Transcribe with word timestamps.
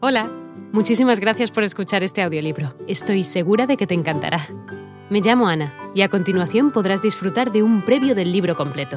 Hola, 0.00 0.30
muchísimas 0.72 1.18
gracias 1.18 1.50
por 1.50 1.64
escuchar 1.64 2.04
este 2.04 2.22
audiolibro. 2.22 2.72
Estoy 2.86 3.24
segura 3.24 3.66
de 3.66 3.76
que 3.76 3.88
te 3.88 3.94
encantará. 3.94 4.46
Me 5.10 5.20
llamo 5.20 5.48
Ana 5.48 5.74
y 5.92 6.02
a 6.02 6.08
continuación 6.08 6.70
podrás 6.70 7.02
disfrutar 7.02 7.50
de 7.50 7.64
un 7.64 7.84
previo 7.84 8.14
del 8.14 8.30
libro 8.30 8.54
completo. 8.54 8.96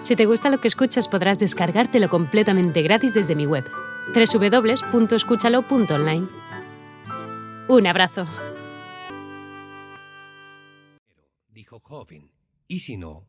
Si 0.00 0.16
te 0.16 0.24
gusta 0.24 0.48
lo 0.48 0.58
que 0.58 0.68
escuchas 0.68 1.06
podrás 1.06 1.38
descargártelo 1.38 2.08
completamente 2.08 2.80
gratis 2.80 3.12
desde 3.12 3.36
mi 3.36 3.44
web, 3.44 3.66
www.escúchalo.online. 4.14 6.28
Un 7.68 7.86
abrazo. 7.86 8.26
Dijo 11.50 11.78
Joven, 11.80 12.32
y 12.66 12.78
si 12.78 12.96
no, 12.96 13.26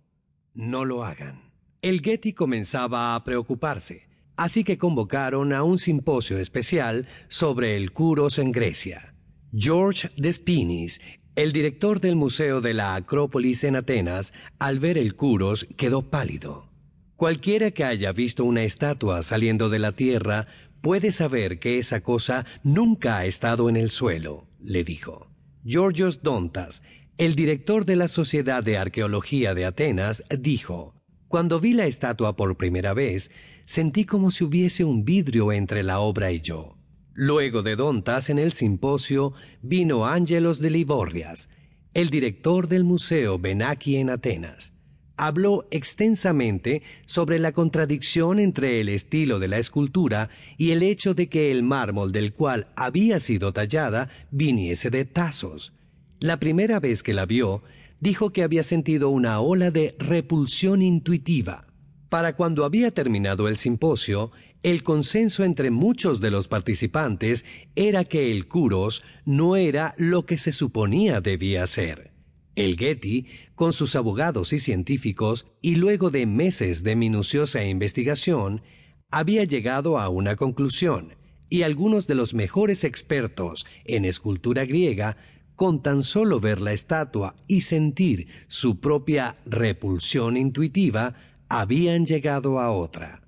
no 0.54 0.86
lo 0.86 1.04
hagan. 1.04 1.52
El 1.82 2.00
Getty 2.00 2.32
comenzaba 2.32 3.14
a 3.14 3.26
preocuparse 3.26 4.08
así 4.38 4.64
que 4.64 4.78
convocaron 4.78 5.52
a 5.52 5.64
un 5.64 5.78
simposio 5.80 6.38
especial 6.38 7.08
sobre 7.28 7.76
el 7.76 7.92
Kuros 7.92 8.40
en 8.40 8.52
Grecia. 8.52 9.14
George 9.54 10.10
Despinis, 10.16 11.02
el 11.36 11.52
director 11.52 12.00
del 12.00 12.16
Museo 12.16 12.62
de 12.62 12.74
la 12.74 12.96
Acrópolis 12.96 13.64
en 13.64 13.76
Atenas, 13.76 14.34
al 14.60 14.80
ver 14.80 14.98
el 14.98 15.16
Kuros 15.16 15.68
quedó 15.76 16.10
pálido. 16.10 16.70
Cualquiera 17.16 17.72
que 17.72 17.84
haya 17.84 18.12
visto 18.12 18.46
una 18.46 18.64
estatua 18.64 19.24
saliendo 19.24 19.70
de 19.70 19.80
la 19.80 19.92
tierra 19.92 20.48
puede 20.82 21.12
saber 21.12 21.60
que 21.60 21.80
esa 21.80 22.02
cosa 22.02 22.46
nunca 22.64 23.18
ha 23.18 23.26
estado 23.26 23.70
en 23.70 23.76
el 23.76 23.90
suelo, 23.90 24.48
le 24.62 24.84
dijo. 24.84 25.28
Georgios 25.66 26.22
Dontas, 26.22 26.84
el 27.18 27.36
director 27.36 27.86
de 27.86 27.96
la 27.96 28.08
Sociedad 28.08 28.64
de 28.64 28.78
Arqueología 28.78 29.56
de 29.56 29.66
Atenas, 29.66 30.24
dijo, 30.40 30.94
Cuando 31.28 31.60
vi 31.60 31.74
la 31.74 31.88
estatua 31.88 32.36
por 32.36 32.56
primera 32.56 32.94
vez, 32.94 33.32
sentí 33.66 34.06
como 34.06 34.32
si 34.32 34.46
hubiese 34.46 34.86
un 34.86 35.04
vidrio 35.04 35.52
entre 35.52 35.84
la 35.84 36.00
obra 36.00 36.32
y 36.32 36.40
yo. 36.42 36.78
Luego 37.14 37.64
de 37.64 37.76
Dontas 37.76 38.30
en 38.30 38.40
el 38.40 38.54
simposio 38.54 39.34
vino 39.62 40.06
Ángelos 40.06 40.60
de 40.60 40.70
Liborrias, 40.70 41.50
el 41.94 42.10
director 42.10 42.68
del 42.68 42.84
Museo 42.84 43.40
Benaki 43.40 43.98
en 43.98 44.10
Atenas. 44.10 44.72
Habló 45.18 45.68
extensamente 45.72 46.84
sobre 47.08 47.40
la 47.40 47.52
contradicción 47.52 48.40
entre 48.40 48.80
el 48.80 48.88
estilo 48.88 49.40
de 49.40 49.48
la 49.48 49.58
escultura 49.58 50.30
y 50.58 50.72
el 50.72 50.84
hecho 50.84 51.16
de 51.16 51.28
que 51.28 51.50
el 51.50 51.64
mármol 51.64 52.12
del 52.12 52.34
cual 52.34 52.68
había 52.76 53.20
sido 53.20 53.52
tallada 53.52 54.10
viniese 54.30 54.92
de 54.92 55.06
Tasos. 55.06 55.74
La 56.20 56.40
primera 56.40 56.80
vez 56.80 57.02
que 57.02 57.16
la 57.16 57.26
vio, 57.26 57.64
dijo 58.00 58.32
que 58.32 58.44
había 58.44 58.64
sentido 58.64 59.10
una 59.10 59.40
ola 59.40 59.72
de 59.72 59.96
repulsión 60.00 60.82
intuitiva. 60.82 61.68
Para 62.10 62.36
cuando 62.36 62.64
había 62.64 62.92
terminado 62.92 63.48
el 63.48 63.58
simposio, 63.58 64.32
el 64.64 64.84
consenso 64.84 65.44
entre 65.44 65.72
muchos 65.72 66.20
de 66.20 66.32
los 66.32 66.48
participantes 66.48 67.46
era 67.76 68.06
que 68.06 68.32
el 68.32 68.48
Kuros 68.48 69.04
no 69.26 69.56
era 69.56 69.94
lo 69.98 70.26
que 70.26 70.38
se 70.38 70.52
suponía 70.52 71.22
debía 71.22 71.68
ser. 71.68 72.12
El 72.56 72.76
Getty, 72.78 73.28
con 73.56 73.72
sus 73.74 73.96
abogados 73.96 74.52
y 74.52 74.60
científicos, 74.60 75.46
y 75.62 75.76
luego 75.76 76.10
de 76.10 76.26
meses 76.26 76.84
de 76.84 76.96
minuciosa 76.96 77.64
investigación, 77.64 78.64
había 79.12 79.44
llegado 79.44 80.00
a 80.00 80.10
una 80.10 80.36
conclusión, 80.36 81.16
y 81.50 81.62
algunos 81.62 82.08
de 82.08 82.16
los 82.16 82.34
mejores 82.34 82.84
expertos 82.84 83.66
en 83.86 84.06
escultura 84.06 84.66
griega, 84.66 85.18
con 85.58 85.82
tan 85.82 86.04
solo 86.04 86.40
ver 86.40 86.62
la 86.62 86.72
estatua 86.72 87.36
y 87.48 87.62
sentir 87.62 88.28
su 88.48 88.80
propia 88.80 89.36
repulsión 89.46 90.38
intuitiva, 90.38 91.16
habían 91.50 92.06
llegado 92.06 92.60
a 92.62 92.72
otra. 92.72 93.24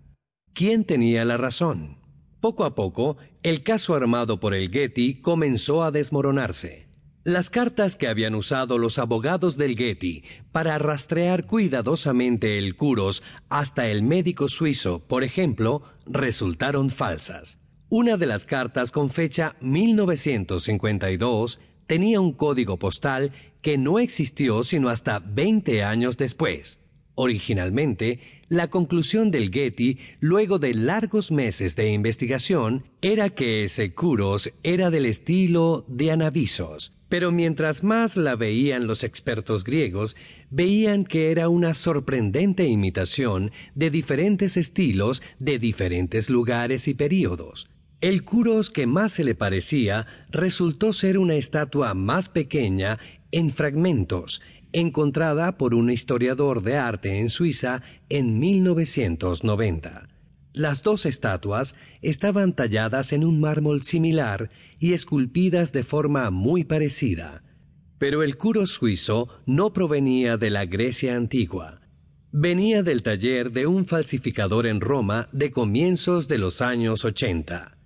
¿Quién 0.54 0.86
tenía 0.86 1.26
la 1.26 1.38
razón? 1.38 1.98
Poco 2.40 2.64
a 2.66 2.76
poco, 2.76 3.18
el 3.44 3.64
caso 3.64 3.96
armado 3.96 4.40
por 4.40 4.54
el 4.54 4.70
Getty 4.70 5.16
comenzó 5.22 5.84
a 5.84 5.92
desmoronarse. 5.92 6.88
Las 7.24 7.50
cartas 7.50 7.96
que 7.96 8.08
habían 8.08 8.36
usado 8.36 8.78
los 8.78 9.00
abogados 9.00 9.58
del 9.58 9.76
Getty 9.76 10.24
para 10.52 10.78
rastrear 10.78 11.48
cuidadosamente 11.48 12.60
el 12.60 12.78
Kuros 12.78 13.24
hasta 13.50 13.90
el 13.90 14.04
médico 14.04 14.48
suizo, 14.50 15.00
por 15.00 15.24
ejemplo, 15.24 15.82
resultaron 16.06 16.92
falsas. 16.92 17.58
Una 17.90 18.18
de 18.18 18.28
las 18.28 18.46
cartas 18.46 18.92
con 18.92 19.10
fecha 19.10 19.56
1952 19.62 21.60
tenía 21.90 22.22
un 22.22 22.34
código 22.34 22.78
postal 22.78 23.32
que 23.64 23.80
no 23.80 23.98
existió 23.98 24.64
sino 24.64 24.90
hasta 24.90 25.18
20 25.20 25.84
años 25.84 26.18
después. 26.18 26.80
Originalmente, 27.16 28.20
la 28.48 28.70
conclusión 28.70 29.32
del 29.32 29.52
Getty, 29.52 29.98
luego 30.20 30.60
de 30.60 30.76
largos 30.76 31.32
meses 31.32 31.76
de 31.76 31.92
investigación, 31.92 32.86
era 33.02 33.30
que 33.30 33.64
ese 33.64 33.96
Kuros 33.96 34.54
era 34.62 34.92
del 34.92 35.08
estilo 35.08 35.84
de 35.88 36.12
Anavisos. 36.12 36.94
Pero 37.10 37.32
mientras 37.32 37.84
más 37.84 38.16
la 38.16 38.36
veían 38.36 38.86
los 38.86 39.04
expertos 39.04 39.64
griegos, 39.64 40.16
veían 40.52 41.06
que 41.06 41.32
era 41.32 41.50
una 41.50 41.74
sorprendente 41.74 42.68
imitación 42.68 43.52
de 43.74 43.90
diferentes 43.90 44.58
estilos 44.58 45.24
de 45.40 45.58
diferentes 45.58 46.30
lugares 46.30 46.88
y 46.88 46.94
períodos. 46.94 47.68
El 48.02 48.24
Kuros 48.24 48.70
que 48.70 48.88
más 48.88 49.12
se 49.12 49.26
le 49.26 49.36
parecía 49.36 50.08
resultó 50.30 50.94
ser 50.94 51.18
una 51.18 51.36
estatua 51.36 51.94
más 51.94 52.30
pequeña 52.30 52.98
en 53.32 53.50
fragmentos, 53.50 54.42
encontrada 54.72 55.58
por 55.58 55.74
un 55.74 55.90
historiador 55.90 56.64
de 56.64 56.78
arte 56.78 57.20
en 57.20 57.28
Suiza 57.28 57.84
en 58.08 58.40
1990. 58.40 60.08
Las 60.54 60.82
dos 60.82 61.06
estatuas 61.06 61.76
estaban 62.02 62.56
talladas 62.56 63.12
en 63.12 63.26
un 63.26 63.42
mármol 63.42 63.84
similar 63.84 64.50
y 64.80 64.94
esculpidas 64.94 65.74
de 65.74 65.84
forma 65.84 66.32
muy 66.32 66.64
parecida. 66.64 67.44
Pero 67.98 68.24
el 68.24 68.38
curo 68.38 68.66
suizo 68.66 69.28
no 69.46 69.74
provenía 69.74 70.38
de 70.38 70.50
la 70.50 70.66
Grecia 70.66 71.18
antigua. 71.18 71.82
Venía 72.32 72.82
del 72.82 73.04
taller 73.04 73.52
de 73.52 73.68
un 73.68 73.86
falsificador 73.86 74.68
en 74.68 74.80
Roma 74.80 75.28
de 75.34 75.52
comienzos 75.52 76.30
de 76.30 76.38
los 76.38 76.62
años 76.62 77.04
80. 77.04 77.79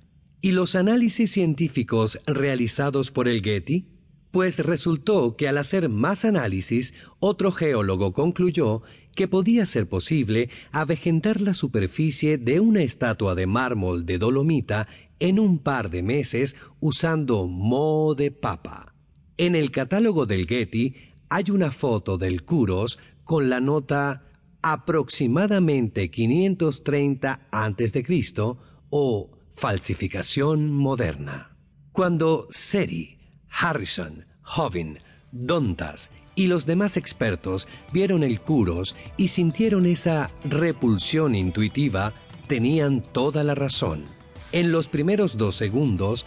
¿Y 0.46 0.52
los 0.52 0.76
análisis 0.76 1.32
científicos 1.32 2.20
realizados 2.28 3.12
por 3.12 3.30
el 3.30 3.42
Getty? 3.42 3.88
pues 4.30 4.58
resultó 4.58 5.38
que 5.38 5.48
al 5.48 5.60
hacer 5.60 5.90
más 5.90 6.26
análisis, 6.26 6.96
otro 7.20 7.52
geólogo 7.52 8.14
concluyó 8.14 8.82
que 9.16 9.28
podía 9.28 9.68
ser 9.68 9.88
posible 9.88 10.50
avejentar 10.72 11.40
la 11.40 11.54
superficie 11.54 12.40
de 12.40 12.60
una 12.60 12.82
estatua 12.82 13.36
de 13.36 13.46
mármol 13.46 14.08
de 14.08 14.18
dolomita 14.18 14.88
en 15.20 15.40
un 15.40 15.60
par 15.60 15.92
de 15.92 16.02
meses 16.02 16.56
usando 16.80 17.46
moho 17.48 18.16
de 18.16 18.32
papa. 18.32 18.96
En 19.38 19.56
el 19.56 19.70
catálogo 19.70 20.26
del 20.26 20.48
Getty 20.48 20.96
hay 21.30 21.52
una 21.52 21.72
foto 21.72 22.18
del 22.18 22.44
Kuros 22.44 22.98
con 23.24 23.50
la 23.52 23.62
nota 23.62 24.26
aproximadamente 24.64 26.10
530 26.10 27.48
a.C. 27.52 28.04
o 28.90 29.32
falsificación 29.56 30.72
moderna. 30.72 31.56
Cuando 31.92 32.48
Seri 32.50 33.20
Harrison, 33.50 34.26
Hovin, 34.58 35.00
Dontas 35.32 36.12
y 36.36 36.48
los 36.48 36.66
demás 36.66 36.98
expertos 36.98 37.68
vieron 37.92 38.24
el 38.24 38.40
Kuros 38.42 38.96
y 39.18 39.30
sintieron 39.30 39.86
esa 39.86 40.32
repulsión 40.44 41.36
intuitiva, 41.36 42.14
tenían 42.48 43.02
toda 43.14 43.44
la 43.44 43.56
razón. 43.56 44.06
En 44.52 44.72
los 44.72 44.88
primeros 44.88 45.38
dos 45.38 45.56
segundos, 45.56 46.26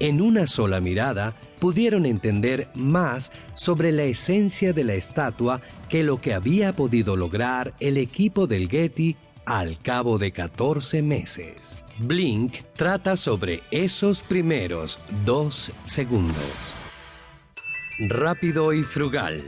en 0.00 0.20
una 0.20 0.46
sola 0.46 0.80
mirada, 0.80 1.36
pudieron 1.60 2.06
entender 2.06 2.68
más 2.74 3.32
sobre 3.54 3.92
la 3.92 4.04
esencia 4.04 4.72
de 4.72 4.84
la 4.84 4.94
estatua 4.94 5.60
que 5.88 6.04
lo 6.04 6.20
que 6.20 6.34
había 6.34 6.72
podido 6.72 7.16
lograr 7.16 7.74
el 7.80 7.96
equipo 7.96 8.46
del 8.46 8.68
Getty 8.68 9.16
al 9.48 9.78
cabo 9.80 10.18
de 10.18 10.30
14 10.30 11.00
meses. 11.00 11.78
Blink 12.00 12.56
trata 12.76 13.16
sobre 13.16 13.62
esos 13.70 14.22
primeros 14.22 15.00
dos 15.24 15.72
segundos. 15.86 16.36
Rápido 18.10 18.74
y 18.74 18.82
frugal. 18.82 19.42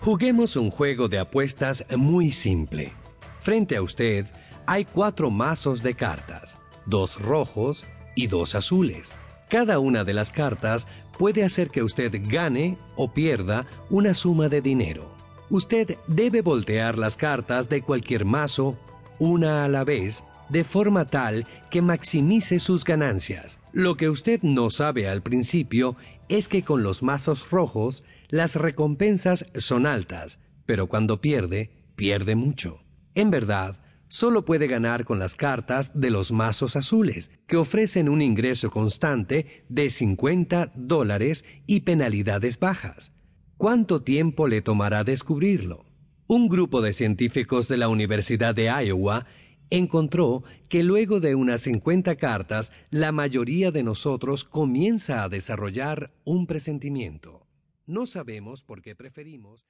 Juguemos 0.00 0.56
un 0.56 0.72
juego 0.72 1.06
de 1.06 1.20
apuestas 1.20 1.86
muy 1.96 2.32
simple. 2.32 2.90
Frente 3.38 3.76
a 3.76 3.82
usted 3.82 4.26
hay 4.66 4.84
cuatro 4.84 5.30
mazos 5.30 5.80
de 5.80 5.94
cartas, 5.94 6.58
dos 6.84 7.20
rojos 7.20 7.86
y 8.16 8.26
dos 8.26 8.56
azules. 8.56 9.12
Cada 9.48 9.78
una 9.78 10.02
de 10.02 10.12
las 10.12 10.32
cartas 10.32 10.88
puede 11.16 11.44
hacer 11.44 11.68
que 11.68 11.84
usted 11.84 12.20
gane 12.26 12.78
o 12.96 13.12
pierda 13.12 13.64
una 13.90 14.12
suma 14.12 14.48
de 14.48 14.60
dinero. 14.60 15.08
Usted 15.50 15.98
debe 16.08 16.42
voltear 16.42 16.98
las 16.98 17.16
cartas 17.16 17.68
de 17.68 17.80
cualquier 17.80 18.24
mazo 18.24 18.76
una 19.18 19.64
a 19.64 19.68
la 19.68 19.84
vez 19.84 20.24
de 20.48 20.64
forma 20.64 21.04
tal 21.04 21.46
que 21.70 21.82
maximice 21.82 22.60
sus 22.60 22.84
ganancias. 22.84 23.58
Lo 23.72 23.96
que 23.96 24.08
usted 24.08 24.42
no 24.42 24.70
sabe 24.70 25.08
al 25.08 25.22
principio 25.22 25.96
es 26.28 26.48
que 26.48 26.62
con 26.62 26.82
los 26.82 27.02
mazos 27.02 27.50
rojos 27.50 28.04
las 28.28 28.54
recompensas 28.54 29.46
son 29.54 29.86
altas, 29.86 30.40
pero 30.64 30.88
cuando 30.88 31.20
pierde, 31.20 31.70
pierde 31.94 32.34
mucho. 32.34 32.80
En 33.14 33.30
verdad, 33.30 33.78
solo 34.08 34.44
puede 34.44 34.66
ganar 34.66 35.04
con 35.04 35.18
las 35.18 35.34
cartas 35.34 35.92
de 35.94 36.10
los 36.10 36.32
mazos 36.32 36.76
azules, 36.76 37.30
que 37.46 37.56
ofrecen 37.56 38.08
un 38.08 38.22
ingreso 38.22 38.70
constante 38.70 39.64
de 39.68 39.90
50 39.90 40.72
dólares 40.74 41.44
y 41.66 41.80
penalidades 41.80 42.58
bajas. 42.58 43.14
¿Cuánto 43.56 44.02
tiempo 44.02 44.48
le 44.48 44.60
tomará 44.60 45.02
descubrirlo? 45.02 45.85
Un 46.28 46.48
grupo 46.48 46.80
de 46.80 46.92
científicos 46.92 47.68
de 47.68 47.76
la 47.76 47.88
Universidad 47.88 48.52
de 48.52 48.64
Iowa 48.64 49.26
encontró 49.70 50.42
que 50.68 50.82
luego 50.82 51.20
de 51.20 51.36
unas 51.36 51.60
50 51.60 52.16
cartas, 52.16 52.72
la 52.90 53.12
mayoría 53.12 53.70
de 53.70 53.84
nosotros 53.84 54.42
comienza 54.42 55.22
a 55.22 55.28
desarrollar 55.28 56.10
un 56.24 56.48
presentimiento. 56.48 57.46
No 57.86 58.06
sabemos 58.06 58.64
por 58.64 58.82
qué 58.82 58.96
preferimos. 58.96 59.68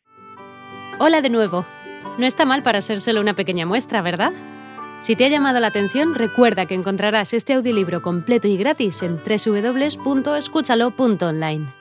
Hola 0.99 1.20
de 1.20 1.29
nuevo. 1.29 1.67
No 2.19 2.25
está 2.25 2.47
mal 2.47 2.62
para 2.62 2.81
ser 2.81 3.00
solo 3.00 3.20
una 3.20 3.37
pequeña 3.37 3.67
muestra, 3.67 4.00
¿verdad? 4.00 4.32
Si 4.99 5.14
te 5.14 5.26
ha 5.26 5.29
llamado 5.29 5.61
la 5.61 5.67
atención, 5.67 6.14
recuerda 6.14 6.64
que 6.64 6.75
encontrarás 6.75 7.35
este 7.35 7.52
audiolibro 7.52 8.00
completo 8.00 8.49
y 8.49 8.56
gratis 8.56 9.02
en 9.02 9.19
www.escúchalo.online. 9.19 11.75